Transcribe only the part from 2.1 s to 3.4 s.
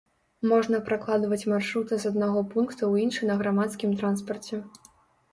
аднаго пункта ў іншы на